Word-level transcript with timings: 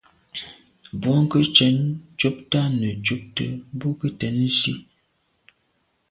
Bwɔ́ŋkə́’ 0.99 1.43
cɛ̌d 1.55 1.77
cúptə́ 2.19 2.61
â 2.65 2.73
nə̀ 2.79 2.93
cúptə́ 3.05 3.49
bú 3.77 3.87
gə́ 3.99 4.11
tɛ̌n 4.19 4.35
zí. 4.57 4.73